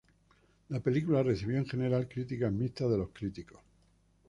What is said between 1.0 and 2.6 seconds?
recibió en general críticas